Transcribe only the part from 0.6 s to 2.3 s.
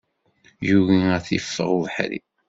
Yugi ad t-iffeɣ ubeḥri.